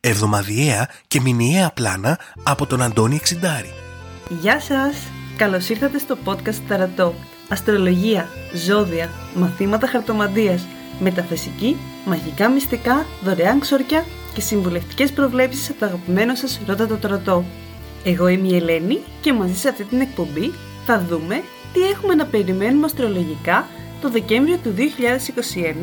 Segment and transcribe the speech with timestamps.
[0.00, 3.72] Εβδομαδιαία και μηνιαία πλάνα από τον Αντώνη Εξιντάρη.
[4.40, 4.96] Γεια σας!
[5.36, 7.14] Καλώς ήρθατε στο podcast Ταρατό.
[7.48, 10.66] Αστρολογία, ζώδια, μαθήματα χαρτομαντίας,
[11.00, 17.44] μεταφυσική, μαγικά μυστικά, δωρεάν ξόρκια και συμβουλευτικές προβλέψεις από το αγαπημένο σας Ρώτα το Ταρατό.
[18.04, 20.52] Εγώ είμαι η Ελένη και μαζί σε αυτή την εκπομπή
[20.86, 21.42] θα δούμε
[21.72, 23.66] τι έχουμε να περιμένουμε αστρολογικά
[24.00, 24.74] το Δεκέμβριο του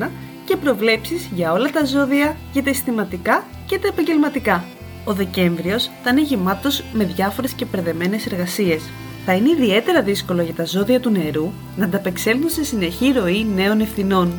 [0.03, 0.09] 2021
[0.45, 4.63] και προβλέψεις για όλα τα ζώδια, για τα αισθηματικά και τα επαγγελματικά.
[5.03, 8.83] Ο Δεκέμβριος θα είναι γεμάτος με διάφορες και περδεμένες εργασίες.
[9.25, 13.79] Θα είναι ιδιαίτερα δύσκολο για τα ζώδια του νερού να ανταπεξέλθουν σε συνεχή ροή νέων
[13.79, 14.33] ευθυνών.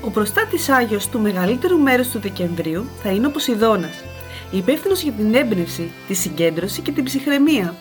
[0.00, 4.04] Ο προστάτης Άγιος του μεγαλύτερου μέρους του Δεκεμβρίου θα είναι ο Ποσειδώνας,
[4.50, 7.74] υπεύθυνος για την έμπνευση, τη συγκέντρωση και την ψυχραιμία.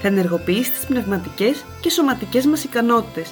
[0.00, 3.28] Θα ενεργοποιήσει τις πνευματικές και σωματικές μας ικανότητες.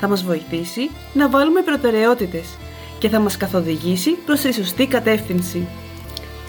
[0.00, 2.56] Θα μας βοηθήσει να βάλουμε προτεραιότητες
[2.98, 5.66] και θα μας καθοδηγήσει προς τη σωστή κατεύθυνση.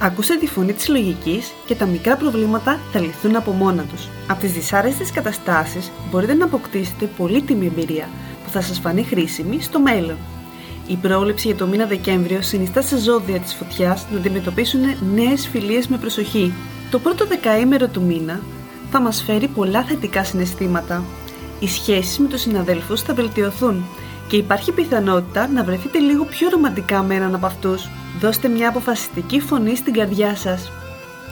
[0.04, 4.08] Ακούστε τη φωνή της λογικής και τα μικρά προβλήματα θα λυθούν από μόνα τους.
[4.28, 8.10] Από τις δυσάρεστες καταστάσεις μπορείτε να αποκτήσετε πολύτιμη εμπειρία
[8.44, 10.18] που θα σας φανεί χρήσιμη στο μέλλον.
[10.88, 14.82] Η πρόληψη για το μήνα Δεκέμβριο συνιστά σε ζώδια της φωτιάς να αντιμετωπίσουν
[15.14, 16.54] νέες φιλίες με προσοχή.
[16.92, 18.40] Το πρώτο δεκαήμερο του μήνα
[18.92, 21.04] θα μας φέρει πολλά θετικά συναισθήματα.
[21.60, 23.86] Οι σχέσεις με τους συναδέλφους θα βελτιωθούν
[24.32, 27.90] και υπάρχει πιθανότητα να βρεθείτε λίγο πιο ρομαντικά με έναν από αυτούς.
[28.20, 30.72] Δώστε μια αποφασιστική φωνή στην καρδιά σας.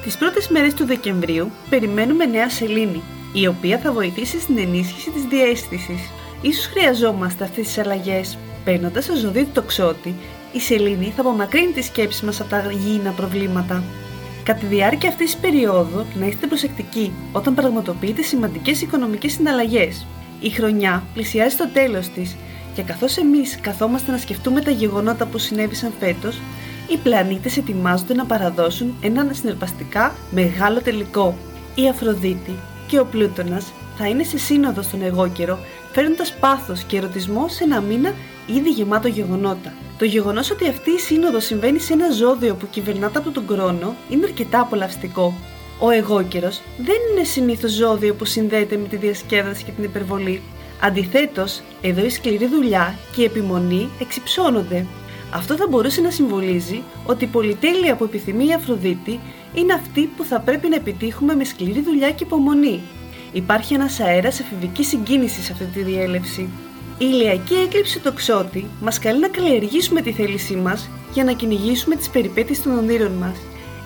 [0.04, 3.02] Τις πρώτες μέρες του Δεκεμβρίου περιμένουμε νέα σελήνη,
[3.34, 6.12] η οποία θα βοηθήσει στην ενίσχυση της διαίσθησης.
[6.42, 8.38] Ίσως χρειαζόμαστε αυτές τις αλλαγές.
[8.64, 10.16] Παίρνοντας το ζώδιο του τοξότη,
[10.52, 13.84] η σελήνη θα απομακρύνει τις σκέψεις μας από τα υγιεινά προβλήματα.
[14.44, 20.06] Κατά τη διάρκεια αυτής της περίοδου, να είστε προσεκτικοί όταν πραγματοποιείτε σημαντικές οικονομικές συναλλαγές.
[20.40, 22.36] Η χρονιά πλησιάζει στο τέλος της
[22.80, 26.40] και καθώς εμείς καθόμαστε να σκεφτούμε τα γεγονότα που συνέβησαν φέτος,
[26.88, 31.38] οι πλανήτες ετοιμάζονται να παραδώσουν έναν συνεργαστικά μεγάλο τελικό.
[31.76, 32.56] Η Αφροδίτη
[32.88, 33.66] και ο Πλούτονας
[33.98, 35.60] θα είναι σε σύνοδο στον εγώ καιρό,
[35.92, 38.14] φέρνοντας πάθος και ερωτισμό σε ένα μήνα
[38.48, 39.74] ήδη γεμάτο γεγονότα.
[39.98, 43.96] Το γεγονός ότι αυτή η σύνοδος συμβαίνει σε ένα ζώδιο που κυβερνάται από τον χρόνο
[44.10, 45.34] είναι αρκετά απολαυστικό.
[45.80, 50.42] Ο εγώ καιρος δεν είναι συνήθως ζώδιο που συνδέεται με τη διασκέδαση και την υπερβολή.
[50.82, 54.86] Αντιθέτως, εδώ η σκληρή δουλειά και η επιμονή εξυψώνονται.
[55.34, 59.20] Αυτό θα μπορούσε να συμβολίζει ότι η πολυτέλεια που επιθυμεί η Αφροδίτη
[59.54, 62.82] είναι αυτή που θα πρέπει να επιτύχουμε με σκληρή δουλειά και υπομονή.
[63.32, 66.42] Υπάρχει ένας αέρας εφηβικής συγκίνησης σε αυτή τη διέλευση.
[66.98, 71.96] Η ηλιακή έκλειψη του ξώτη μας καλεί να καλλιεργήσουμε τη θέλησή μας για να κυνηγήσουμε
[71.96, 73.38] τις περιπέτειες των ονείρων μας.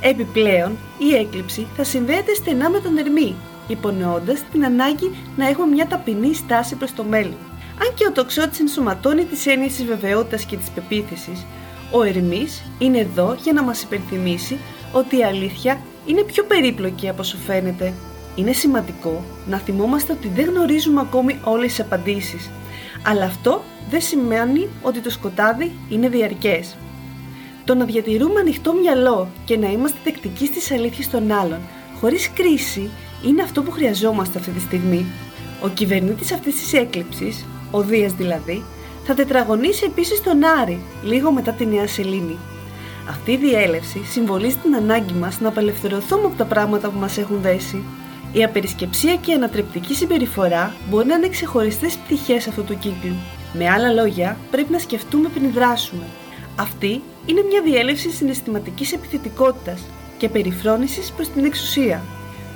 [0.01, 3.35] Επιπλέον, η έκλειψη θα συνδέεται στενά με τον Ερμή,
[3.73, 7.37] υπονοώντας την ανάγκη να έχουμε μια ταπεινή στάση προς το μέλλον.
[7.81, 11.45] Αν και ο τοξότης ενσωματώνει τις έννοιες της βεβαιότητας και της πεποίθησης,
[11.91, 14.57] ο Ερμής είναι εδώ για να μας υπενθυμίσει
[14.91, 17.93] ότι η αλήθεια είναι πιο περίπλοκη από όσο φαίνεται.
[18.35, 22.49] Είναι σημαντικό να θυμόμαστε ότι δεν γνωρίζουμε ακόμη όλες τις απαντήσεις,
[23.05, 26.75] αλλά αυτό δεν σημαίνει ότι το σκοτάδι είναι διαρκές.
[27.65, 31.59] Το να διατηρούμε ανοιχτό μυαλό και να είμαστε δεκτικοί στις αλήθειες των άλλων,
[31.99, 32.89] χωρίς κρίση,
[33.25, 35.05] είναι αυτό που χρειαζόμαστε αυτή τη στιγμή.
[35.61, 38.63] Ο κυβερνήτης αυτής της έκλειψης, ο Δίας δηλαδή,
[39.03, 42.37] θα τετραγωνίσει επίσης τον Άρη λίγο μετά τη Νέα Σελήνη.
[43.09, 47.41] Αυτή η διέλευση συμβολίζει την ανάγκη μας να απελευθερωθούμε από τα πράγματα που μας έχουν
[47.41, 47.83] δέσει.
[48.33, 53.15] Η απερισκεψία και η ανατρεπτική συμπεριφορά μπορεί να είναι ξεχωριστές πτυχές αυτού του κύκλου.
[53.53, 56.03] Με άλλα λόγια, πρέπει να σκεφτούμε πριν δράσουμε.
[56.55, 59.81] Αυτή είναι μια διέλευση συναισθηματικής επιθετικότητας
[60.17, 62.03] και περιφρόνησης προς την εξουσία.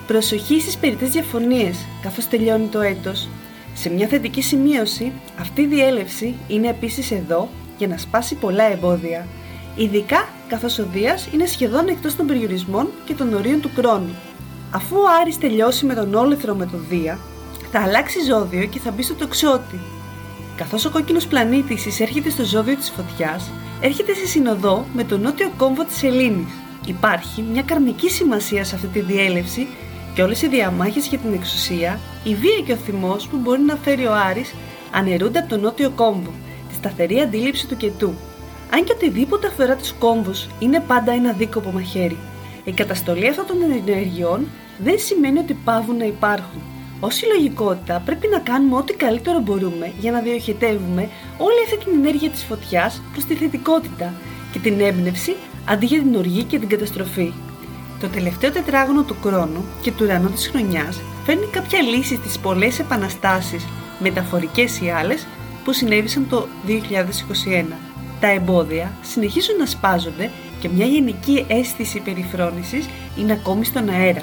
[0.07, 3.27] Προσοχή στις περιττές διαφωνίες καθώς τελειώνει το έτος.
[3.73, 9.27] Σε μια θετική σημείωση, αυτή η διέλευση είναι επίσης εδώ για να σπάσει πολλά εμπόδια.
[9.75, 14.15] Ειδικά καθώς ο Δίας είναι σχεδόν εκτός των περιορισμών και των ορίων του χρόνου.
[14.71, 17.19] Αφού ο Άρης τελειώσει με τον όλεθρο με τον Δία,
[17.71, 19.79] θα αλλάξει ζώδιο και θα μπει στο τοξότη.
[20.57, 23.51] Καθώς ο κόκκινος πλανήτης εισέρχεται στο ζώδιο της φωτιάς,
[23.81, 26.51] έρχεται σε συνοδό με τον νότιο κόμβο της Ελλήνης.
[26.85, 29.67] Υπάρχει μια καρμική σημασία σε αυτή τη διέλευση
[30.17, 33.75] και όλες οι διαμάχες για την εξουσία, η βία και ο θυμός που μπορεί να
[33.75, 34.53] φέρει ο Άρης
[34.91, 36.31] αναιρούνται από τον νότιο κόμβο,
[36.69, 38.13] τη σταθερή αντίληψη του κετού.
[38.73, 42.17] Αν και οτιδήποτε αφορά τους κόμβους είναι πάντα ένα δίκοπο μαχαίρι.
[42.63, 44.47] Η καταστολή αυτών των ενεργειών
[44.77, 46.61] δεν σημαίνει ότι πάβουν να υπάρχουν.
[46.99, 52.29] Ω συλλογικότητα πρέπει να κάνουμε ό,τι καλύτερο μπορούμε για να διοχετεύουμε όλη αυτή την ενέργεια
[52.29, 54.13] της φωτιάς προς τη θετικότητα
[54.51, 55.35] και την έμπνευση
[55.65, 57.33] αντί για την οργή και την καταστροφή.
[57.99, 62.79] Το τελευταίο τετράγωνο του χρόνου και του ουρανού της χρονιάς φέρνει κάποια λύση στις πολλές
[62.79, 63.67] επαναστάσεις,
[63.99, 65.27] μεταφορικές ή άλλες,
[65.63, 67.75] που συνέβησαν το 2021.
[68.19, 74.21] Τα εμπόδια συνεχίζουν να σπάζονται και μια γενική αίσθηση περιφρόνησης είναι ακόμη στον αέρα.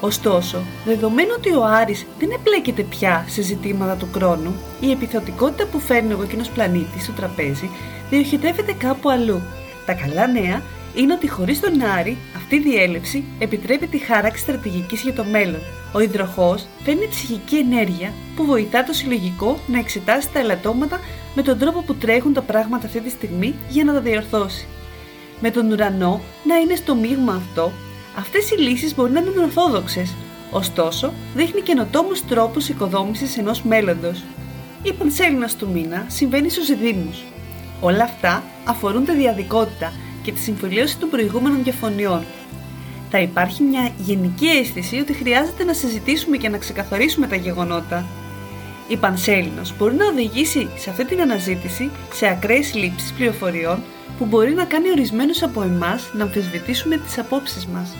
[0.00, 5.80] Ωστόσο, δεδομένου ότι ο Άρης δεν εμπλέκεται πια σε ζητήματα του χρόνου, η επιθετικότητα που
[5.80, 7.70] φέρνει ο κόκκινος πλανήτης στο τραπέζι
[8.10, 9.42] διοχετεύεται κάπου αλλού.
[9.86, 10.62] Τα καλά νέα
[10.94, 15.60] είναι ότι χωρίς τον Άρη αυτή η διέλευση επιτρέπει τη χάραξη στρατηγικής για το μέλλον.
[15.92, 21.00] Ο υδροχός φέρνει ψυχική ενέργεια που βοηθά το συλλογικό να εξετάσει τα ελαττώματα
[21.34, 24.66] με τον τρόπο που τρέχουν τα πράγματα αυτή τη στιγμή για να τα διορθώσει.
[25.40, 27.72] Με τον ουρανό να είναι στο μείγμα αυτό,
[28.18, 30.14] αυτές οι λύσεις μπορεί να είναι ορθόδοξες,
[30.50, 34.22] ωστόσο δείχνει καινοτόμους τρόπους οικοδόμησης ενός μέλλοντος.
[34.82, 37.24] Η πανσέλινα του μήνα συμβαίνει στους Δήμους.
[37.80, 39.92] Όλα αυτά αφορούν τη διαδικότητα
[40.24, 42.24] και τη συμφιλίωση των προηγούμενων διαφωνιών.
[43.10, 48.06] Θα υπάρχει μια γενική αίσθηση ότι χρειάζεται να συζητήσουμε και να ξεκαθαρίσουμε τα γεγονότα.
[48.88, 53.82] Η Πανσέλινος μπορεί να οδηγήσει σε αυτή την αναζήτηση σε ακραίες λήψεις πληροφοριών
[54.18, 57.94] που μπορεί να κάνει ορισμένους από εμάς να αμφισβητήσουμε τις απόψεις μας.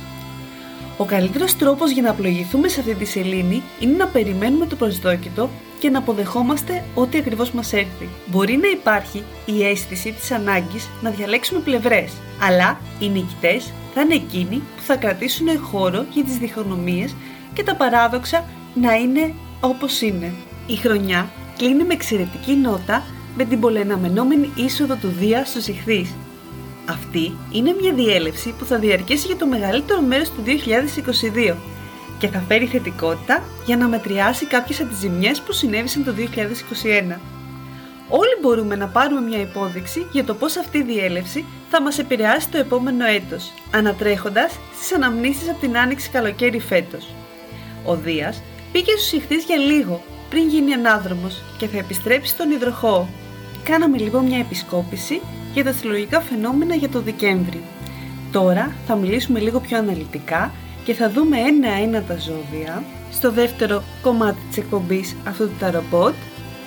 [0.96, 5.50] Ο καλύτερος τρόπος για να απλογηθούμε σε αυτή τη σελήνη είναι να περιμένουμε το προσδόκητο
[5.84, 8.08] και να αποδεχόμαστε ό,τι ακριβώς μας έρθει.
[8.26, 14.14] Μπορεί να υπάρχει η αίσθηση της ανάγκης να διαλέξουμε πλευρές, αλλά οι νικητές θα είναι
[14.14, 17.16] εκείνοι που θα κρατήσουν χώρο για τις διχονομίες
[17.52, 18.44] και τα παράδοξα
[18.74, 20.32] να είναι όπως είναι.
[20.66, 23.02] Η χρονιά κλείνει με εξαιρετική νότα
[23.36, 26.14] με την πολεναμενόμενη είσοδο του Δία στους ηχθείς.
[26.88, 31.54] Αυτή είναι μια διέλευση που θα διαρκέσει για το μεγαλύτερο μέρος του 2022
[32.24, 37.18] και θα φέρει θετικότητα για να μετριάσει κάποιες από τις ζημιές που συνέβησαν το 2021.
[38.08, 42.48] Όλοι μπορούμε να πάρουμε μια υπόδειξη για το πώς αυτή η διέλευση θα μας επηρεάσει
[42.48, 47.06] το επόμενο έτος, ανατρέχοντας στις αναμνήσεις από την άνοιξη καλοκαίρι φέτος.
[47.84, 48.42] Ο Δίας
[48.72, 53.08] πήγε στους ηχθείς για λίγο πριν γίνει ανάδρομος και θα επιστρέψει στον υδροχό.
[53.64, 55.20] Κάναμε λοιπόν μια επισκόπηση
[55.54, 57.62] για τα συλλογικά φαινόμενα για το Δεκέμβρη.
[58.32, 60.52] Τώρα θα μιλήσουμε λίγο πιο αναλυτικά
[60.84, 66.14] και θα δούμε ένα-ένα τα ζώδια στο δεύτερο κομμάτι της εκπομπής αυτού του ταροπότ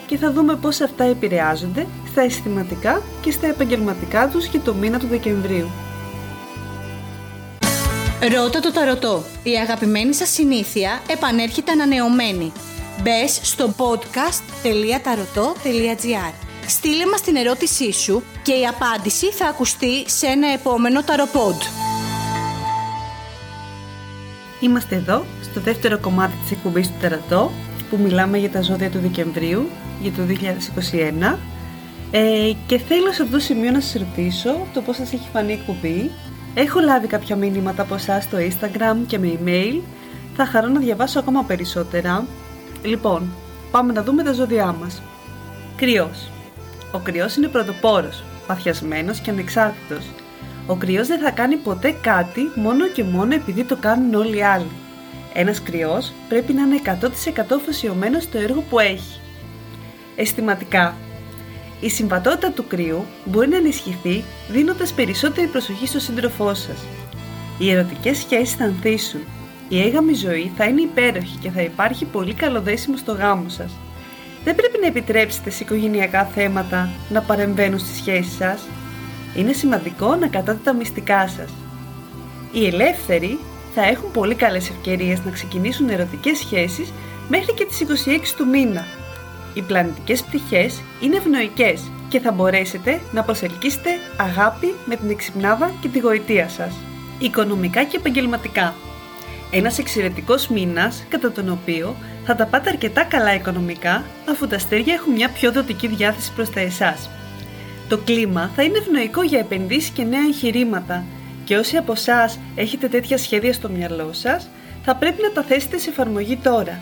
[0.07, 4.99] και θα δούμε πώς αυτά επηρεάζονται στα αισθηματικά και στα επαγγελματικά τους για το μήνα
[4.99, 5.69] του Δεκεμβρίου.
[8.35, 9.23] Ρώτα το ταρωτό.
[9.43, 12.51] Η αγαπημένη σας συνήθεια επανέρχεται ανανεωμένη.
[13.01, 16.33] Μπες στο podcast.tarotot.gr
[16.67, 21.61] Στείλε μας την ερώτησή σου και η απάντηση θα ακουστεί σε ένα επόμενο ταροπόντ.
[24.59, 27.51] Είμαστε εδώ στο δεύτερο κομμάτι της εκπομπής του Τερατό
[27.89, 29.69] που μιλάμε για τα ζώδια του Δεκεμβρίου
[30.01, 30.21] για το
[31.33, 31.37] 2021
[32.11, 35.51] ε, και θέλω σε αυτό το σημείο να σας ρωτήσω το πώς σας έχει φανεί
[35.51, 36.11] η εκπομπή.
[36.53, 39.81] Έχω λάβει κάποια μήνυματα από εσάς στο Instagram και με email.
[40.35, 42.25] Θα χαρώ να διαβάσω ακόμα περισσότερα.
[42.83, 43.31] Λοιπόν,
[43.71, 45.01] πάμε να δούμε τα ζώδιά μας.
[45.75, 46.31] Κρυός.
[46.91, 50.05] Ο κρυός είναι πρωτοπόρος, παθιασμένος και ανεξάρτητος.
[50.67, 54.43] Ο κρυός δεν θα κάνει ποτέ κάτι μόνο και μόνο επειδή το κάνουν όλοι οι
[54.43, 54.71] άλλοι.
[55.33, 59.19] Ένας κρυός πρέπει να είναι 100% φωσιωμένος στο έργο που έχει.
[60.15, 60.95] Αισθηματικά.
[61.79, 66.85] Η συμβατότητα του κρύου μπορεί να ενισχυθεί δίνοντας περισσότερη προσοχή στο σύντροφό σας.
[67.57, 69.21] Οι ερωτικές σχέσεις θα ανθίσουν.
[69.69, 73.71] Η έγαμη ζωή θα είναι υπέροχη και θα υπάρχει πολύ καλό δέσιμο στο γάμο σας.
[74.43, 78.67] Δεν πρέπει να επιτρέψετε σε οικογενειακά θέματα να παρεμβαίνουν στις σχέσεις σας.
[79.35, 81.53] Είναι σημαντικό να κρατάτε τα μυστικά σας.
[82.51, 83.39] Οι ελεύθεροι
[83.73, 86.93] θα έχουν πολύ καλές ευκαιρίες να ξεκινήσουν ερωτικές σχέσεις
[87.27, 88.85] μέχρι και τις 26 του μήνα.
[89.53, 95.87] Οι πλανητικές πτυχές είναι ευνοϊκές και θα μπορέσετε να προσελκύσετε αγάπη με την εξυπνάδα και
[95.87, 96.75] τη γοητεία σας.
[97.19, 98.73] Οικονομικά και επαγγελματικά.
[99.51, 104.93] Ένας εξαιρετικός μήνας κατά τον οποίο θα τα πάτε αρκετά καλά οικονομικά αφού τα αστέρια
[104.93, 107.09] έχουν μια πιο δοτική διάθεση προς τα εσάς.
[107.87, 111.05] Το κλίμα θα είναι ευνοϊκό για επενδύσεις και νέα εγχειρήματα
[111.43, 114.49] και όσοι από εσάς έχετε τέτοια σχέδια στο μυαλό σας
[114.83, 116.79] θα πρέπει να τα θέσετε σε εφαρμογή τώρα.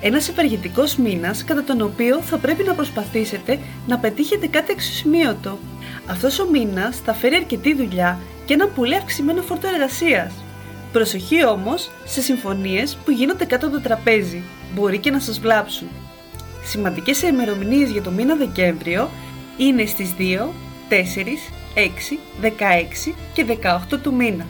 [0.00, 5.58] Ένας ευεργετικό μήνας κατά τον οποίο θα πρέπει να προσπαθήσετε να πετύχετε κάτι εξωσημείωτο.
[6.06, 10.32] Αυτός ο μήνας θα φέρει αρκετή δουλειά και ένα πολύ αυξημένο φόρτο εργασίας.
[10.92, 14.42] Προσοχή όμως σε συμφωνίες που γίνονται κάτω από το τραπέζι,
[14.74, 15.88] μπορεί και να σας βλάψουν.
[16.64, 19.10] Σημαντικές ημερομηνίες για το μήνα Δεκέμβριο
[19.56, 20.52] είναι στις 2,
[20.88, 24.46] 4, 6, 16 και 18 του μήνα.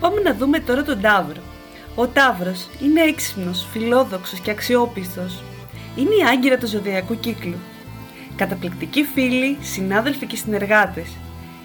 [0.00, 1.40] Πάμε να δούμε τώρα τον Ταύρο.
[1.94, 5.42] Ο Ταύρος είναι έξυπνος, φιλόδοξος και αξιόπιστος.
[5.96, 7.56] Είναι η άγκυρα του ζωδιακού κύκλου.
[8.36, 11.08] Καταπληκτικοί φίλοι, συνάδελφοι και συνεργάτες.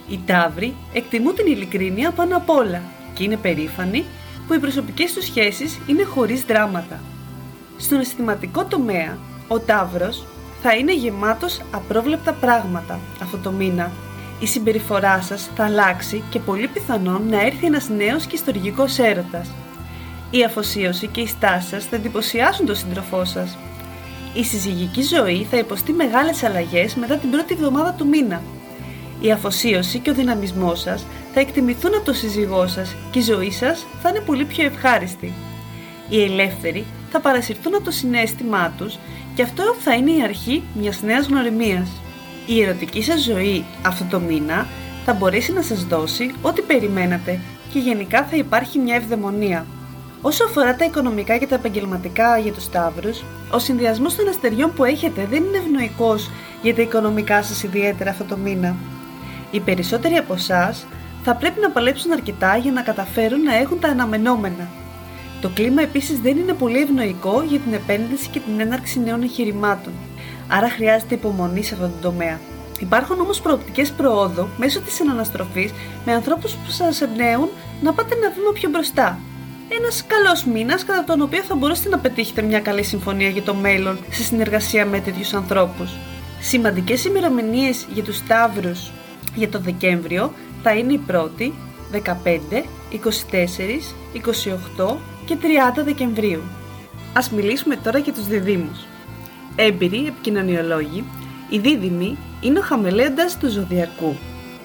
[0.09, 2.81] Οι Ταύροι εκτιμούν την ειλικρίνεια πάνω απ' όλα
[3.13, 4.05] και είναι περήφανοι
[4.47, 7.01] που οι προσωπικές τους σχέσεις είναι χωρίς δράματα.
[7.77, 10.25] Στον αισθηματικό τομέα, ο Ταύρος
[10.65, 13.91] θα είναι γεμάτος απρόβλεπτα πράγματα αυτό το μήνα.
[14.39, 19.51] Η συμπεριφορά σας θα αλλάξει και πολύ πιθανόν να έρθει ένας νέος και ιστορικός έρωτας.
[20.31, 23.57] Η αφοσίωση και η στάση σας θα εντυπωσιάσουν τον σύντροφό σας.
[24.33, 28.41] Η συζυγική ζωή θα υποστεί μεγάλες αλλαγές μετά την πρώτη εβδομάδα του μήνα.
[29.21, 33.51] Η αφοσίωση και ο δυναμισμός σας θα εκτιμηθούν από τον σύζυγό σας και η ζωή
[33.51, 35.33] σας θα είναι πολύ πιο ευχάριστη.
[36.09, 38.97] Οι ελεύθεροι θα παρασυρθούν από το συνέστημά τους
[39.35, 41.89] και αυτό θα είναι η αρχή μιας νέας γνωριμίας.
[42.45, 44.67] Η ερωτική σας ζωή αυτό το μήνα
[45.05, 47.39] θα μπορέσει να σας δώσει ό,τι περιμένατε
[47.73, 49.65] και γενικά θα υπάρχει μια ευδαιμονία.
[50.21, 54.83] Όσο αφορά τα οικονομικά και τα επαγγελματικά για τους Σταύρους, ο συνδυασμός των αστεριών που
[54.83, 56.29] έχετε δεν είναι ευνοϊκός
[56.61, 58.75] για τα οικονομικά σας ιδιαίτερα αυτό το μήνα.
[59.51, 60.85] Οι περισσότεροι από εσάς
[61.23, 64.67] θα πρέπει να παλέψουν αρκετά για να καταφέρουν να έχουν τα αναμενόμενα.
[65.43, 69.93] Το κλίμα επίσης δεν είναι πολύ ευνοϊκό για την επένδυση και την έναρξη νέων εγχειρημάτων,
[70.47, 72.39] άρα χρειάζεται υπομονή σε αυτό το τομέα.
[72.79, 75.71] Υπάρχουν όμως προοπτικές προόδου μέσω της αναστροφής
[76.05, 77.49] με ανθρώπους που σας εμπνέουν
[77.81, 79.19] να πάτε ένα βήμα πιο μπροστά.
[79.69, 83.53] Ένας καλός μήνας κατά τον οποίο θα μπορέσετε να πετύχετε μια καλή συμφωνία για το
[83.53, 85.91] μέλλον σε συνεργασία με τέτοιους ανθρώπους.
[86.39, 88.91] Σημαντικές ημερομηνίες για τους Σταύρους
[89.35, 90.33] για το Δεκέμβριο
[90.63, 91.51] θα είναι η 1η,
[91.91, 96.41] 15, 24, 28 και 30 Δεκεμβρίου.
[97.13, 98.85] Ας μιλήσουμε τώρα για τους διδήμους.
[99.55, 101.03] Έμπειροι επικοινωνιολόγοι,
[101.49, 104.15] οι δίδυμοι είναι ο χαμελέοντας του ζωδιακού,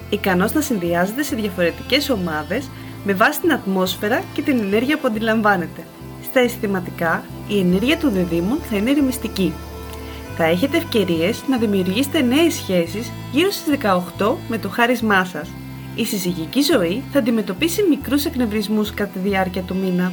[0.09, 2.69] ικανός να συνδυάζεται σε διαφορετικές ομάδες
[3.03, 5.83] με βάση την ατμόσφαιρα και την ενέργεια που αντιλαμβάνεται.
[6.23, 9.53] Στα αισθηματικά, η ενέργεια του διδήμων θα είναι ρημιστική.
[10.37, 13.77] Θα έχετε ευκαιρίες να δημιουργήσετε νέες σχέσεις γύρω στις
[14.17, 15.49] 18 με το χάρισμά σας.
[15.95, 20.11] Η συζυγική ζωή θα αντιμετωπίσει μικρούς εκνευρισμούς κατά τη διάρκεια του μήνα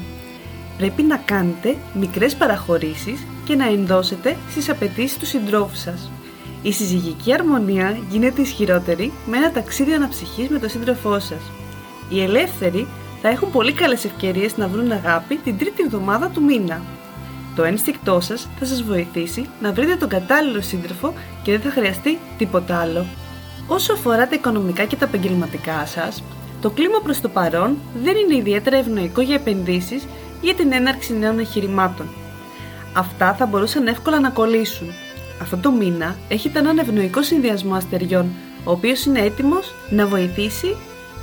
[0.76, 6.10] πρέπει να κάνετε μικρές παραχωρήσεις και να ενδώσετε στις απαιτήσεις του συντρόφου σας.
[6.62, 11.40] Η συζυγική αρμονία γίνεται ισχυρότερη με ένα ταξίδι αναψυχής με τον σύντροφό σας.
[12.08, 12.86] Οι ελεύθεροι
[13.22, 16.82] θα έχουν πολύ καλές ευκαιρίες να βρουν αγάπη την τρίτη εβδομάδα του μήνα.
[17.56, 22.18] Το ένστικτό σας θα σας βοηθήσει να βρείτε τον κατάλληλο σύντροφο και δεν θα χρειαστεί
[22.38, 23.06] τίποτα άλλο.
[23.66, 26.22] Όσο αφορά τα οικονομικά και τα επαγγελματικά σας,
[26.60, 30.06] το κλίμα προς το παρόν δεν είναι ιδιαίτερα ευνοϊκό για επενδύσεις
[30.46, 32.06] για την έναρξη νέων εγχειρημάτων.
[32.92, 34.88] Αυτά θα μπορούσαν εύκολα να κολλήσουν.
[35.42, 38.30] Αυτό το μήνα έχετε έναν ευνοϊκό συνδυασμό αστεριών,
[38.64, 40.76] ο οποίος είναι έτοιμος να βοηθήσει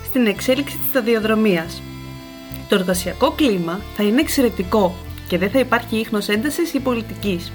[0.06, 1.82] στην εξέλιξη της σταδιοδρομίας.
[2.70, 4.96] Το εργασιακό κλίμα θα είναι εξαιρετικό
[5.27, 7.51] και δεν θα υπάρχει ίχνος έντασης ή πολιτικής.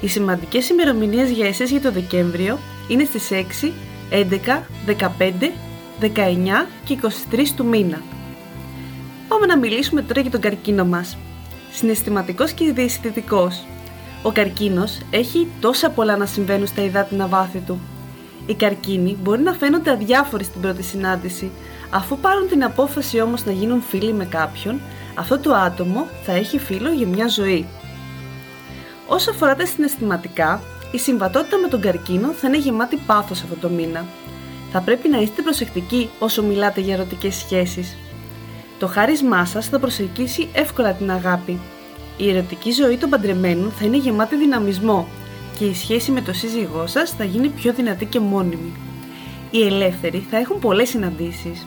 [0.00, 2.58] Οι σημαντικές ημερομηνίες για εσείς για το Δεκέμβριο
[2.88, 3.72] είναι στις 6,
[4.10, 5.52] 11, 15,
[6.00, 6.98] 19 και
[7.30, 8.02] 23 του μήνα.
[9.30, 11.16] Πάμε να μιλήσουμε τώρα για τον καρκίνο μας.
[11.72, 13.64] Συναισθηματικός και διαισθητικός.
[14.22, 17.80] Ο καρκίνος έχει τόσα πολλά να συμβαίνουν στα υδάτινα βάθη του.
[18.46, 21.50] Οι καρκίνοι μπορεί να φαίνονται αδιάφοροι στην πρώτη συνάντηση,
[21.90, 24.80] αφού πάρουν την απόφαση όμως να γίνουν φίλοι με κάποιον,
[25.14, 27.66] αυτό το άτομο θα έχει φίλο για μια ζωή.
[29.06, 33.68] Όσο αφορά τα συναισθηματικά, η συμβατότητα με τον καρκίνο θα είναι γεμάτη πάθος αυτό το
[33.68, 34.04] μήνα.
[34.72, 37.96] Θα πρέπει να είστε προσεκτικοί όσο μιλάτε για ερωτικές σχέσεις.
[38.80, 41.58] Το χάρισμά σας θα προσελκύσει εύκολα την αγάπη.
[42.16, 45.08] Η ερωτική ζωή των παντρεμένων θα είναι γεμάτη δυναμισμό
[45.58, 48.72] και η σχέση με το σύζυγό σας θα γίνει πιο δυνατή και μόνιμη.
[49.50, 51.66] Οι ελεύθεροι θα έχουν πολλές συναντήσεις.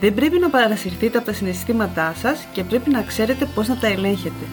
[0.00, 3.86] Δεν πρέπει να παρασυρθείτε από τα συναισθήματά σας και πρέπει να ξέρετε πώς να τα
[3.86, 4.44] ελέγχετε.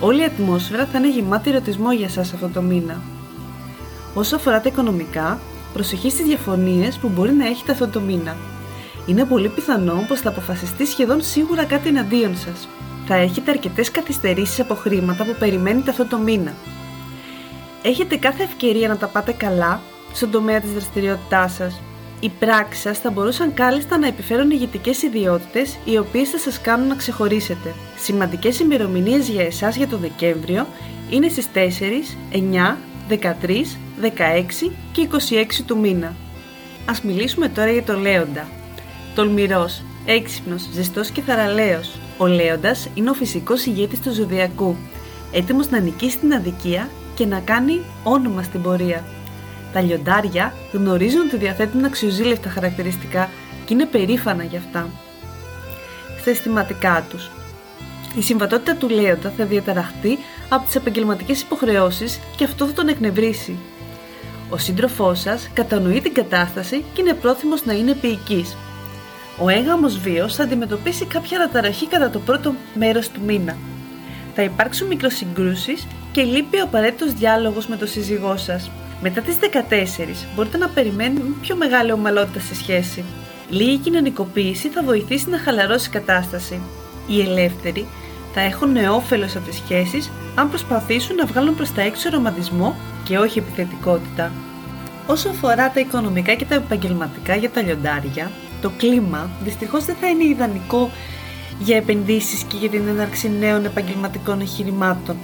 [0.00, 3.02] Όλη η ατμόσφαιρα θα είναι γεμάτη ερωτισμό για εσά αυτό το μήνα.
[4.14, 5.40] Όσο αφορά τα οικονομικά,
[5.72, 8.36] προσοχή στις διαφωνίες που μπορεί να έχετε αυτό το μήνα
[9.06, 12.68] είναι πολύ πιθανό πως θα αποφασιστεί σχεδόν σίγουρα κάτι εναντίον σας.
[13.06, 16.54] Θα έχετε αρκετές καθυστερήσεις από χρήματα που περιμένετε αυτό το μήνα.
[17.82, 19.80] Έχετε κάθε ευκαιρία να τα πάτε καλά
[20.12, 21.80] στον τομέα της δραστηριότητάς σας.
[22.20, 26.88] Οι πράξεις σας θα μπορούσαν κάλλιστα να επιφέρουν ηγετικές ιδιότητες οι οποίες θα σας κάνουν
[26.88, 27.74] να ξεχωρίσετε.
[27.96, 30.66] Σημαντικές ημερομηνίες για εσάς για το Δεκέμβριο
[31.10, 36.14] είναι στις 4, 9, 13, 16 και 26 του μήνα.
[36.86, 38.48] Ας μιλήσουμε τώρα για το Λέοντα.
[39.14, 41.90] Τολμηρός, έξυπνος, ζεστός και θαραλέος.
[42.18, 44.76] Ο Λέοντας είναι ο φυσικός ηγέτης του ζωδιακού,
[45.32, 49.04] έτοιμος να νικήσει την αδικία και να κάνει όνομα στην πορεία.
[49.72, 53.30] Τα λιοντάρια γνωρίζουν ότι διαθέτουν αξιοζήλευτα χαρακτηριστικά
[53.64, 54.88] και είναι περήφανα γι' αυτά.
[56.20, 57.30] στα αισθηματικά τους.
[58.18, 60.18] Η συμβατότητα του Λέοντα θα διαταραχτεί
[60.48, 63.56] από τις επαγγελματικές υποχρεώσεις και αυτό θα τον εκνευρίσει.
[64.50, 68.56] Ο σύντροφός σας κατανοεί την κατάσταση και είναι πρόθυμος να είναι επίοικης.
[69.38, 73.56] Ο έγαμος βίος θα αντιμετωπίσει κάποια αναταραχή κατά το πρώτο μέρος του μήνα.
[74.34, 78.70] Θα υπάρξουν μικροσυγκρούσεις και λείπει ο απαραίτητος διάλογος με τον σύζυγό σας.
[79.00, 83.04] Μετά τις 14 μπορείτε να περιμένετε πιο μεγάλη ομαλότητα στη σχέση.
[83.48, 86.60] Λίγη κοινωνικοποίηση θα βοηθήσει να χαλαρώσει η κατάσταση.
[87.06, 87.86] Οι ελεύθεροι
[88.34, 93.18] θα έχουν νεόφελος από τις σχέσεις αν προσπαθήσουν να βγάλουν προς τα έξω ρομαντισμό και
[93.18, 94.32] όχι επιθετικότητα.
[95.06, 98.30] Όσο αφορά τα οικονομικά και τα επαγγελματικά για τα λιοντάρια,
[98.64, 100.90] το κλίμα δυστυχώς δεν θα είναι ιδανικό
[101.58, 105.16] για επενδύσεις και για την έναρξη νέων επαγγελματικών εγχειρημάτων.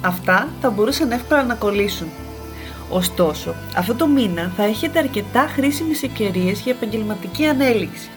[0.00, 2.08] Αυτά θα μπορούσαν εύκολα να κολλήσουν.
[2.90, 8.08] Ωστόσο, αυτό το μήνα θα έχετε αρκετά χρήσιμες ευκαιρίες για επαγγελματική ανέλυξη.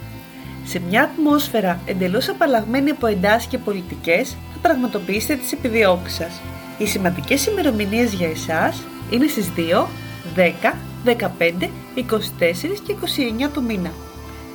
[0.64, 6.42] Σε μια ατμόσφαιρα εντελώς απαλλαγμένη από εντάσεις και πολιτικές, θα πραγματοποιήσετε τις επιδιώξεις σας.
[6.78, 9.88] Οι σημαντικές ημερομηνίες για εσάς είναι στις 2,
[10.36, 13.92] 10, 15, 24 και 29 του μήνα.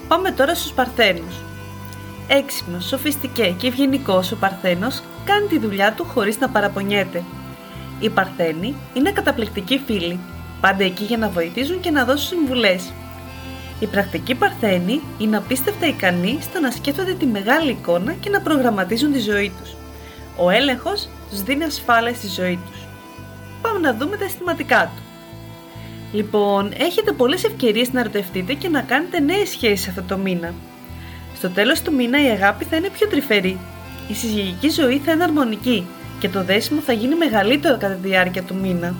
[0.08, 1.34] Πάμε τώρα στους Παρθένους.
[2.28, 7.22] Έξυπνος, σοφιστικέ και ευγενικός ο Παρθένος κάνει τη δουλειά του χωρίς να παραπονιέται.
[8.00, 10.20] Οι Παρθένοι είναι καταπληκτικοί φίλοι,
[10.60, 12.92] πάντα εκεί για να βοηθήσουν και να δώσουν συμβουλές.
[13.80, 19.12] Οι πρακτικοί Παρθένοι είναι απίστευτα ικανοί στο να σκέφτονται τη μεγάλη εικόνα και να προγραμματίζουν
[19.12, 19.74] τη ζωή τους.
[20.36, 22.80] Ο έλεγχος τους δίνει ασφάλεια στη ζωή τους.
[23.62, 25.02] Πάμε να δούμε τα αισθηματικά του.
[26.12, 30.54] Λοιπόν, έχετε πολλές ευκαιρίες να ερωτευτείτε και να κάνετε νέες σχέσεις αυτό το μήνα.
[31.36, 33.58] Στο τέλος του μήνα η αγάπη θα είναι πιο τρυφερή.
[34.08, 35.86] Η συζυγική ζωή θα είναι αρμονική
[36.18, 38.94] και το δέσιμο θα γίνει μεγαλύτερο κατά τη διάρκεια του μήνα.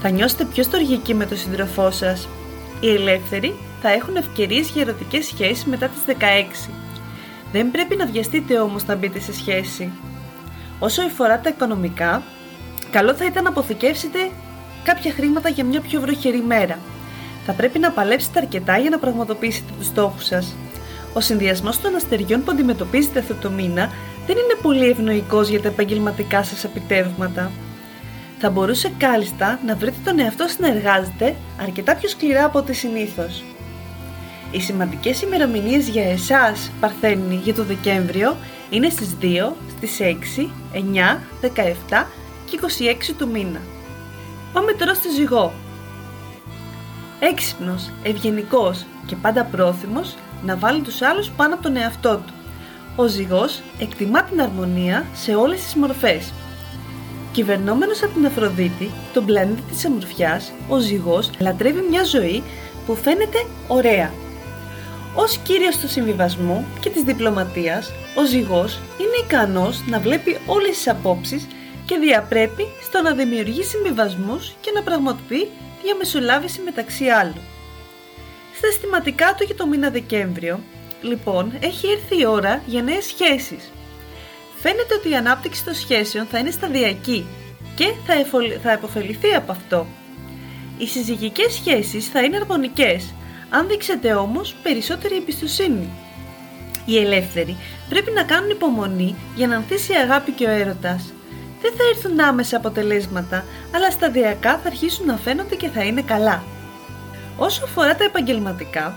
[0.00, 2.28] Θα νιώσετε πιο στοργικοί με τον σύντροφό σας.
[2.80, 6.16] Οι ελεύθεροι θα έχουν ευκαιρίες για ερωτικές σχέσεις μετά τις
[6.66, 6.70] 16.
[7.52, 9.90] Δεν πρέπει να βιαστείτε όμως να μπείτε σε σχέση.
[10.78, 12.22] Όσο αφορά τα οικονομικά,
[12.90, 14.18] καλό θα ήταν να αποθηκεύσετε
[14.84, 16.78] κάποια χρήματα για μια πιο βροχερή μέρα.
[17.46, 20.54] Θα πρέπει να παλέψετε αρκετά για να πραγματοποιήσετε τους στόχους σας.
[21.12, 23.90] Ο συνδυασμός των αστεριών που αντιμετωπίζετε αυτό το μήνα
[24.26, 27.50] δεν είναι πολύ ευνοϊκός για τα επαγγελματικά σας επιτεύγματα.
[28.38, 32.72] Θα μπορούσε κάλλιστα να βρείτε τον εαυτό σας να εργάζεται αρκετά πιο σκληρά από ό,τι
[32.72, 33.44] συνήθως.
[34.50, 38.36] Οι σημαντικές ημερομηνίες για εσάς, Παρθένη, για το Δεκέμβριο
[38.70, 42.10] είναι στις 2, στις 6, 9, 17
[42.44, 43.60] και 26 του μήνα.
[44.54, 45.52] Πάμε τώρα στο ζυγό.
[47.20, 50.14] Έξυπνος, ευγενικός και πάντα πρόθυμος
[50.44, 52.32] να βάλει τους άλλους πάνω από τον εαυτό του.
[52.96, 56.32] Ο ζυγός εκτιμά την αρμονία σε όλες τις μορφές.
[57.32, 62.42] Κυβερνόμενος από την Αφροδίτη, τον πλανήτη της αμορφιάς, ο ζυγός λατρεύει μια ζωή
[62.86, 64.12] που φαίνεται ωραία.
[65.14, 70.88] Ως κύριος του συμβιβασμού και της διπλωματίας, ο ζυγός είναι ικανός να βλέπει όλες τις
[70.88, 71.46] απόψεις
[71.86, 75.48] και διαπρέπει στο να δημιουργεί συμβιβασμούς και να πραγματοποιεί
[75.82, 77.40] διαμεσολάβηση μεταξύ άλλων.
[78.56, 80.60] Στα αισθηματικά του για το μήνα Δεκέμβριο,
[81.02, 83.72] λοιπόν, έχει έρθει η ώρα για νέες σχέσεις.
[84.60, 87.26] Φαίνεται ότι η ανάπτυξη των σχέσεων θα είναι σταδιακή
[87.74, 88.52] και θα, εφολ...
[88.62, 89.86] θα επωφεληθεί από αυτό.
[90.78, 93.14] Οι συζυγικές σχέσεις θα είναι αρμονικές,
[93.50, 95.88] αν δείξετε όμως περισσότερη εμπιστοσύνη.
[96.84, 97.56] Οι ελεύθεροι
[97.88, 101.12] πρέπει να κάνουν υπομονή για να ανθίσει η αγάπη και ο έρωτας.
[101.64, 106.42] Δεν θα έρθουν άμεσα αποτελέσματα, αλλά σταδιακά θα αρχίσουν να φαίνονται και θα είναι καλά.
[107.36, 108.94] Όσο αφορά τα επαγγελματικά,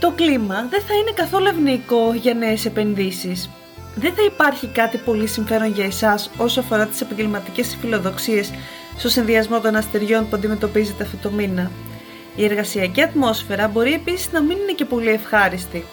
[0.00, 3.50] το κλίμα δεν θα είναι καθόλου ευνοϊκό για νέες επενδύσεις.
[3.94, 8.50] Δεν θα υπάρχει κάτι πολύ συμφέρον για εσάς όσο αφορά τις επαγγελματικές φιλοδοξίες
[8.96, 11.70] στο συνδυασμό των αστεριών που αντιμετωπίζετε αυτό το μήνα.
[12.36, 15.84] Η εργασιακή ατμόσφαιρα μπορεί επίσης να μην είναι και πολύ ευχάριστη.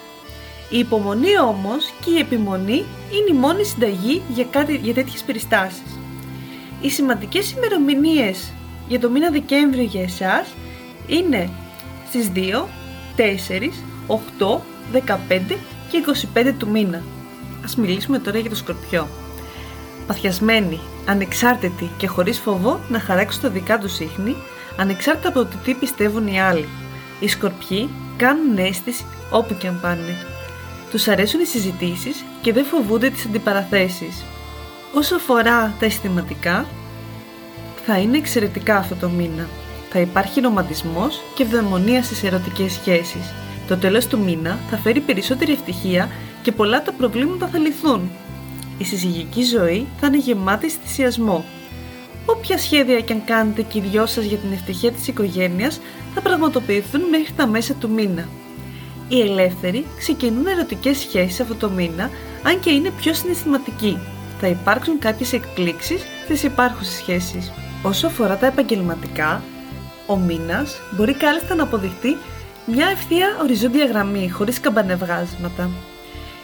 [0.70, 5.98] Η υπομονή όμως και η επιμονή είναι η μόνη συνταγή για, κάτι, για τέτοιες περιστάσεις.
[6.80, 8.52] Οι σημαντικές ημερομηνίες
[8.88, 10.54] για το μήνα Δεκέμβριο για εσάς
[11.06, 11.50] είναι
[12.08, 12.68] στις 2,
[13.16, 13.72] 4,
[14.06, 14.60] 8,
[14.92, 15.56] 15
[15.90, 15.98] και
[16.34, 17.02] 25 του μήνα.
[17.64, 19.08] Ας μιλήσουμε τώρα για το Σκορπιό.
[20.06, 24.36] Παθιασμένοι, ανεξάρτητοι και χωρίς φόβο να χαράξουν το δικά τους ίχνη,
[24.76, 26.68] ανεξάρτητα από το τι πιστεύουν οι άλλοι.
[27.20, 30.16] Οι Σκορπιοί κάνουν αίσθηση όπου και αν πάνε.
[30.90, 34.24] Τους αρέσουν οι συζητήσεις και δεν φοβούνται τις αντιπαραθέσεις.
[34.94, 36.66] Όσο αφορά τα αισθηματικά,
[37.86, 39.48] θα είναι εξαιρετικά αυτό το μήνα.
[39.90, 43.34] Θα υπάρχει ρομαντισμός και ευδαιμονία στις ερωτικές σχέσεις.
[43.68, 46.08] Το τέλος του μήνα θα φέρει περισσότερη ευτυχία
[46.42, 48.10] και πολλά τα προβλήματα θα λυθούν.
[48.78, 51.44] Η συζυγική ζωή θα είναι γεμάτη θυσιασμό.
[52.26, 55.80] Όποια σχέδια και αν κάνετε και οι δυο σας για την ευτυχία της οικογένειας
[56.14, 58.28] θα πραγματοποιηθούν μέχρι τα μέσα του μήνα.
[59.08, 62.10] Οι ελεύθεροι ξεκινούν ερωτικές σχέσεις αυτό το μήνα,
[62.42, 63.98] αν και είναι πιο συναισθηματικοί.
[64.40, 67.52] Θα υπάρξουν κάποιες εκπλήξεις στις υπάρχουσες σχέσεις.
[67.82, 69.42] Όσο αφορά τα επαγγελματικά,
[70.06, 72.16] ο μήνας μπορεί κάλλιστα να αποδειχτεί
[72.66, 75.70] μια ευθεία οριζόντια γραμμή χωρίς καμπανευγάσματα.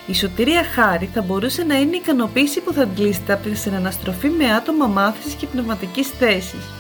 [0.07, 4.28] Η σωτηρία χάρη θα μπορούσε να είναι η ικανοποίηση που θα αντλήσετε από την συναναστροφή
[4.28, 6.70] με άτομα μάθησης και πνευματικής θέσης.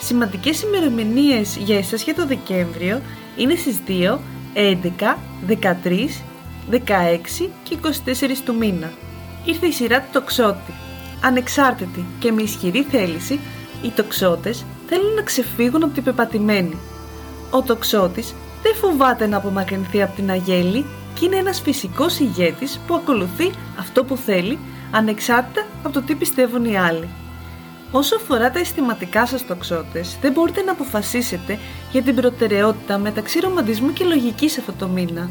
[0.00, 3.00] Σημαντικές ημερομηνίες για εσάς για το Δεκέμβριο
[3.36, 4.18] είναι στις 2,
[4.54, 6.24] 11, 13,
[6.70, 8.92] 16 και 24 του μήνα.
[9.44, 10.72] Ήρθε η σειρά του τοξότη.
[11.24, 13.40] Ανεξάρτητη και με ισχυρή θέληση,
[13.82, 16.76] οι τοξότες θέλουν να ξεφύγουν από την πεπατημένη.
[17.50, 22.94] Ο τοξότης δεν φοβάται να απομακρυνθεί από την αγέλη και είναι ένας φυσικός ηγέτης που
[22.94, 24.58] ακολουθεί αυτό που θέλει
[24.90, 27.08] ανεξάρτητα από το τι πιστεύουν οι άλλοι.
[27.90, 31.58] Όσο αφορά τα αισθηματικά σας τοξότες, δεν μπορείτε να αποφασίσετε
[31.92, 35.30] για την προτεραιότητα μεταξύ ρομαντισμού και λογικής αυτό το μήνα.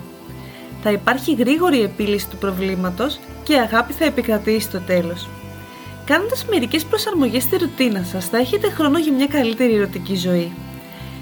[0.83, 3.19] Θα υπάρχει γρήγορη επίλυση του προβλήματος
[3.51, 5.27] και η αγάπη θα επικρατήσει στο τέλος.
[6.05, 10.51] Κάνοντας μερικές προσαρμογές στη ρουτίνα σας, θα έχετε χρόνο για μια καλύτερη ερωτική ζωή.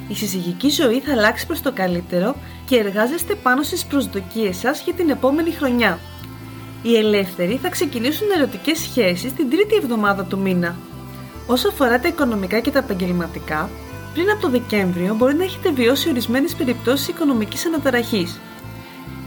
[0.07, 4.93] Η συζυγική ζωή θα αλλάξει προς το καλύτερο και εργάζεστε πάνω στις προσδοκίες σας για
[4.93, 5.99] την επόμενη χρονιά.
[6.81, 10.75] Οι ελεύθεροι θα ξεκινήσουν ερωτικές σχέσεις την τρίτη εβδομάδα του μήνα.
[11.47, 13.69] Όσο αφορά τα οικονομικά και τα επαγγελματικά,
[14.13, 18.39] πριν από το Δεκέμβριο μπορεί να έχετε βιώσει ορισμένες περιπτώσεις οικονομικής αναταραχής.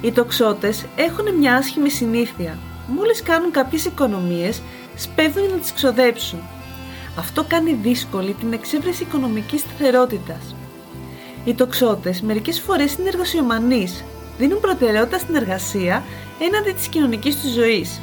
[0.01, 2.59] Οι τοξότες έχουν μια άσχημη συνήθεια.
[2.87, 4.63] Μόλις κάνουν κάποιες οικονομίες,
[4.97, 6.41] σπέβδουν να τις ξοδέψουν.
[7.19, 10.55] Αυτό κάνει δύσκολη την εξέβρεση οικονομικής σταθερότητας.
[11.45, 14.05] Οι τοξότες μερικές φορές είναι εργασιομανείς,
[14.39, 16.05] δίνουν προτεραιότητα στην εργασία
[16.41, 18.01] έναντι της κοινωνικής τους ζωής.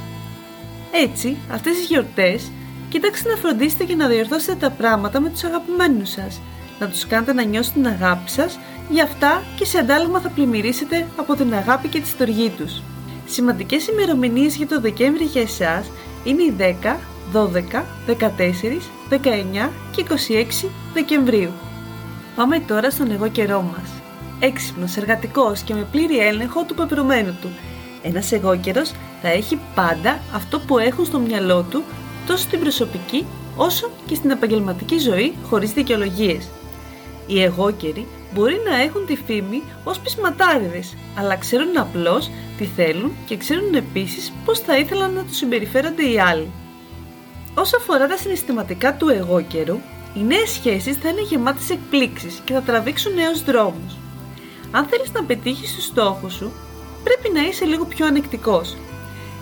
[0.92, 2.50] Έτσι, αυτές τις γιορτές,
[2.88, 6.40] κοιτάξτε να φροντίσετε και να διορθώσετε τα πράγματα με τους αγαπημένους σας,
[6.78, 8.58] να τους κάνετε να νιώσουν την αγάπη σας,
[8.90, 12.82] για αυτά και σε αντάλλαγμα θα πλημμυρίσετε από την αγάπη και τη στοργή τους.
[13.30, 15.90] Σημαντικές ημερομηνίες για το Δεκέμβρη για εσάς
[16.24, 16.96] είναι οι 10,
[17.32, 20.04] 12, 14, 19 και
[20.64, 21.50] 26 Δεκεμβρίου.
[22.36, 23.90] Πάμε τώρα στον εγώ καιρό μας.
[24.40, 27.48] Έξυπνος, εργατικός και με πλήρη έλεγχο του πεπρωμένου του.
[28.02, 31.82] Ένας εγώ καιρός θα έχει πάντα αυτό που έχουν στο μυαλό του
[32.26, 36.48] τόσο στην προσωπική όσο και στην επαγγελματική ζωή χωρίς δικαιολογίες.
[37.26, 43.36] Οι εγώκεροι μπορεί να έχουν τη φήμη ως πεισματάριδες, αλλά ξέρουν απλώς τι θέλουν και
[43.36, 46.50] ξέρουν επίσης πώς θα ήθελαν να τους συμπεριφέρονται οι άλλοι.
[47.54, 49.78] Όσο αφορά τα συναισθηματικά του εγώ καιρού,
[50.14, 53.96] οι νέες σχέσεις θα είναι γεμάτες εκπλήξεις και θα τραβήξουν νέους δρόμους.
[54.70, 56.52] Αν θέλεις να πετύχεις τους στόχους σου,
[57.04, 58.76] πρέπει να είσαι λίγο πιο ανεκτικός.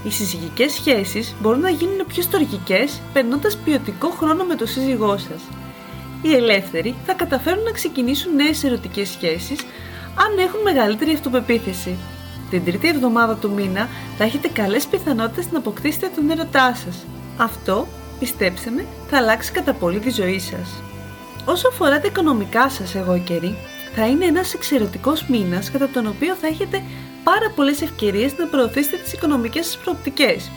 [0.05, 5.40] Οι συζυγικές σχέσεις μπορούν να γίνουν πιο στοργικές περνώντας ποιοτικό χρόνο με το σύζυγό σας.
[6.22, 9.61] Οι ελεύθεροι θα καταφέρουν να ξεκινήσουν νέες ερωτικές σχέσεις
[10.14, 11.96] αν έχουν μεγαλύτερη αυτοπεποίθηση.
[12.50, 17.07] Την τρίτη εβδομάδα του μήνα θα έχετε καλές πιθανότητες να αποκτήσετε τον ερωτά σας.
[17.37, 20.83] Αυτό πιστέψτε με, θα αλλάξει κατά πολύ τη ζωή σας.
[21.44, 23.57] Όσο αφορά τα οικονομικά σας εγώ καιρή,
[23.94, 26.83] θα είναι ένας εξαιρετικός μήνας κατά τον οποίο θα έχετε
[27.24, 30.50] πάρα πολλές ευκαιρίες να προωθήσετε τις οικονομικές σας προοπτικές.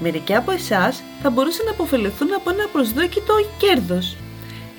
[0.00, 4.16] Μερικοί από εσάς θα μπορούσαν να αποφεληθούν από ένα προσδόκητο κέρδος.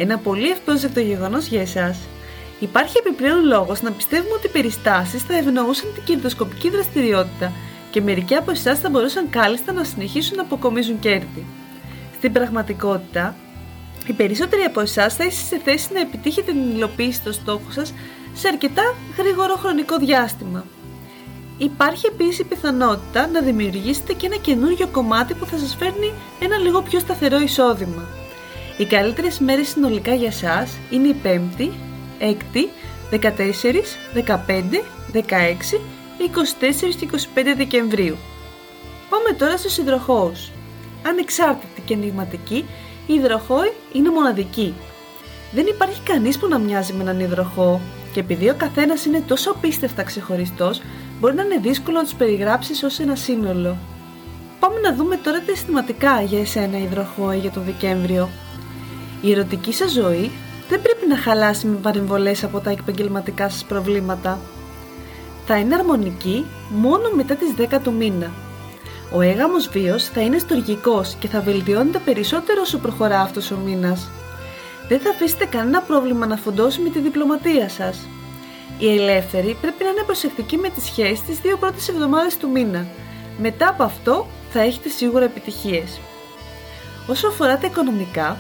[0.02, 1.98] Ένα πολύ ευπρόσδεκτο γεγονός για εσάς.
[2.60, 7.52] Υπάρχει επιπλέον λόγος να πιστεύουμε ότι οι περιστάσεις θα ευνοούσαν την κερδοσκοπική δραστηριότητα
[7.92, 11.46] και μερικοί από εσάς θα μπορούσαν κάλλιστα να συνεχίσουν να αποκομίζουν κέρδη.
[12.18, 13.36] Στην πραγματικότητα,
[14.08, 17.94] οι περισσότεροι από εσάς θα είστε σε θέση να επιτύχετε την υλοποίηση των στόχων σας
[18.34, 20.66] σε αρκετά γρήγορο χρονικό διάστημα.
[21.58, 26.58] Υπάρχει επίσης η πιθανότητα να δημιουργήσετε και ένα καινούριο κομμάτι που θα σας φέρνει ένα
[26.58, 28.19] λίγο πιο σταθερό εισόδημα.
[28.80, 31.70] Οι καλύτερες μέρες συνολικά για σας είναι η 5η,
[32.20, 32.68] 6η,
[33.12, 35.80] 14, 15, 16,
[36.18, 38.16] 24 και 25 Δεκεμβρίου.
[39.10, 40.52] Πάμε τώρα στους υδροχώους
[41.08, 42.66] ανεξάρτητη και ενηγματική,
[43.08, 44.74] η υδροχόη είναι μοναδική.
[45.52, 47.82] Δεν υπάρχει κανείς που να μοιάζει με έναν υδροχό
[48.14, 50.82] και επειδή ο καθένας είναι τόσο απίστευτα ξεχωριστός,
[51.20, 53.78] μπορεί να είναι δύσκολο να τους περιγράψεις ως ένα σύνολο.
[54.60, 58.30] Πάμε να δούμε τώρα τα αισθηματικά για εσένα υδροχόη για τον Δεκέμβριο.
[59.22, 60.32] Η ερωτική σας ζωή
[60.70, 64.40] δεν πρέπει να χαλάσει με παρεμβολές από τα επαγγελματικά σας προβλήματα.
[65.46, 68.32] Θα είναι αρμονική μόνο μετά τις 10 του μήνα
[69.12, 74.10] ο έγαμος βίος θα είναι στοργικός και θα βελτιώνεται περισσότερο όσο προχωρά αυτός ο μήνας.
[74.88, 78.08] Δεν θα αφήσετε κανένα πρόβλημα να φουντώσει με τη διπλωματία σας.
[78.80, 82.88] Οι ελεύθεροι πρέπει να είναι προσεκτικοί με τις σχέσεις τις δύο πρώτες εβδομάδες του μήνα.
[83.38, 86.00] Μετά από αυτό θα έχετε σίγουρα επιτυχίες.
[87.08, 88.38] Όσο αφορά τα οικονομικά,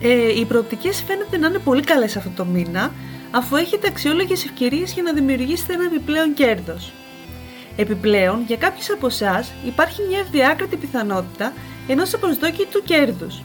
[0.00, 2.92] ε, οι προοπτικές φαίνεται να είναι πολύ καλές αυτό το μήνα,
[3.30, 6.92] αφού έχετε αξιόλογες ευκαιρίες για να δημιουργήσετε ένα επιπλέον κέρδος.
[7.76, 11.52] Επιπλέον, για κάποιους από εσάς υπάρχει μια ευδιάκριτη πιθανότητα
[11.86, 13.42] ενός απροσδόκητου κέρδους.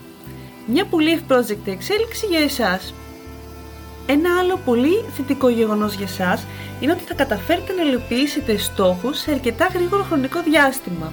[0.67, 2.93] Μια πολύ ευπρόσδεκτη εξέλιξη για εσάς.
[4.05, 6.45] Ένα άλλο πολύ θετικό γεγονός για εσάς
[6.79, 11.11] είναι ότι θα καταφέρετε να υλοποιήσετε στόχους σε αρκετά γρήγορο χρονικό διάστημα.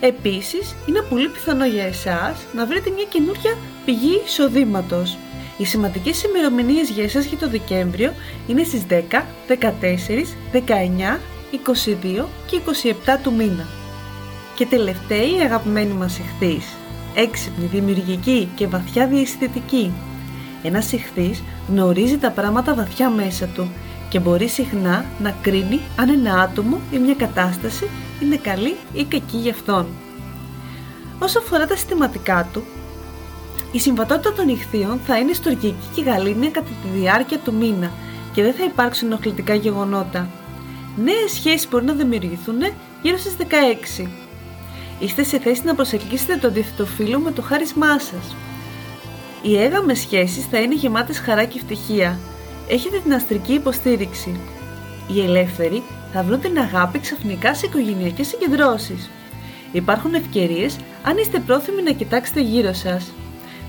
[0.00, 3.56] Επίσης, είναι πολύ πιθανό για εσάς να βρείτε μια καινούργια
[3.88, 5.18] πηγή εισοδήματος.
[5.56, 8.12] Οι σημαντικές ημερομηνίες για εσάς για το Δεκέμβριο
[8.46, 11.20] είναι στις 10, 14, 19,
[11.52, 13.66] 22 και 27 του μήνα.
[14.54, 16.66] Και τελευταία η αγαπημένη μας ηχθής,
[17.14, 19.92] έξυπνη, δημιουργική και βαθιά διαισθητική.
[20.62, 23.70] Ένας ηχθής γνωρίζει τα πράγματα βαθιά μέσα του
[24.08, 27.88] και μπορεί συχνά να κρίνει αν ένα άτομο ή μια κατάσταση
[28.22, 29.86] είναι καλή ή κακή για αυτόν.
[31.18, 32.62] Όσο αφορά τα συστηματικά του,
[33.72, 37.92] η συμβατότητα των ηχθείων θα είναι στοργική και γαλήνια κατά τη διάρκεια του μήνα
[38.32, 40.28] και δεν θα υπάρξουν ενοχλητικά γεγονότα.
[40.96, 42.58] Νέες σχέσεις μπορεί να δημιουργηθούν
[43.02, 43.36] γύρω στις
[43.98, 44.06] 16.
[44.98, 48.36] Είστε σε θέση να προσελκύσετε το αντίθετο φίλο με το χάρισμά σας.
[49.42, 52.18] Οι έγαμες σχέσεις θα είναι γεμάτες χαρά και ευτυχία.
[52.68, 54.40] Έχετε την αστρική υποστήριξη.
[55.14, 59.10] Οι ελεύθεροι θα βρουν την αγάπη ξαφνικά σε οικογενειακές συγκεντρώσεις.
[59.72, 63.12] Υπάρχουν ευκαιρίες αν είστε πρόθυμοι να κοιτάξετε γύρω σας.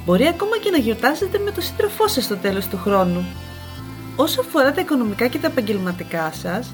[0.10, 3.26] Μπορεί ακόμα και να γιορτάσετε με τον σύντροφό σας στο τέλος του χρόνου.
[4.16, 6.74] Όσο αφορά τα οικονομικά και τα επαγγελματικά σας,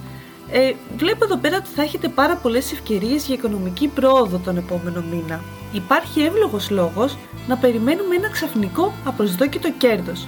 [0.52, 5.04] ε, βλέπω εδώ πέρα ότι θα έχετε πάρα πολλές ευκαιρίες για οικονομική πρόοδο τον επόμενο
[5.12, 5.44] μήνα.
[5.72, 7.18] Υπάρχει εύλογος λόγος
[7.48, 10.28] να περιμένουμε ένα ξαφνικό απροσδόκητο κέρδος.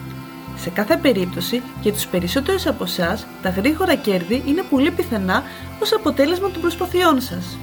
[0.58, 5.44] Σε κάθε περίπτωση, για τους περισσότερους από εσάς, τα γρήγορα κέρδη είναι πολύ πιθανά
[5.82, 7.58] ως αποτέλεσμα των προσπαθειών σας.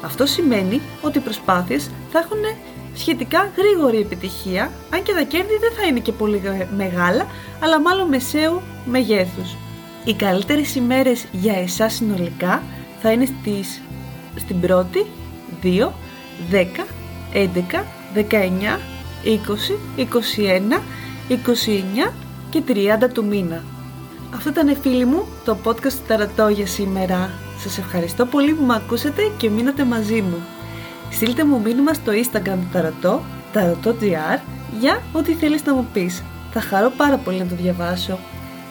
[0.00, 2.42] Αυτό σημαίνει ότι οι προσπάθειες θα έχουν
[2.94, 6.42] σχετικά γρήγορη επιτυχία, αν και τα κέρδη δεν θα είναι και πολύ
[6.76, 7.26] μεγάλα,
[7.60, 9.56] αλλά μάλλον μεσαίου μεγέθους.
[10.04, 12.62] Οι καλύτερες ημέρες για εσάς συνολικά
[13.02, 13.82] θα είναι στις,
[14.36, 15.06] στην πρώτη,
[15.62, 15.92] 2,
[16.50, 16.86] 10,
[17.32, 18.78] 11, 19,
[19.24, 20.80] 20, 21,
[22.08, 22.12] 29
[22.50, 23.64] και 30 του μήνα.
[24.34, 27.30] Αυτό ήταν φίλοι μου το podcast του Ταρατό για σήμερα.
[27.58, 30.53] Σας ευχαριστώ πολύ που με ακούσατε και μείνατε μαζί μου.
[31.10, 33.22] Στείλτε μου μήνυμα στο Instagram του Ταρατό,
[33.54, 34.40] tarotot.gr
[34.80, 36.22] για ό,τι θέλεις να μου πεις.
[36.52, 38.18] Θα χαρώ πάρα πολύ να το διαβάσω.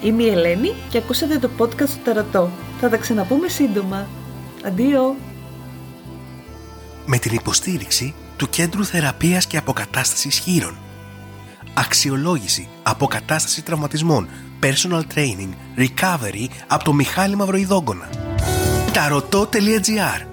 [0.01, 2.49] Είμαι η Ελένη και ακούσατε το podcast του Ταρατό.
[2.79, 4.07] Θα τα ξαναπούμε σύντομα.
[4.65, 5.15] Αντίο!
[7.05, 10.77] Με την υποστήριξη του Κέντρου Θεραπείας και Αποκατάστασης Χείρων.
[11.73, 14.29] Αξιολόγηση, αποκατάσταση τραυματισμών,
[14.61, 18.09] personal training, recovery από το Μιχάλη Μαυροϊδόγκονα.
[18.93, 20.32] Ταρωτό.gr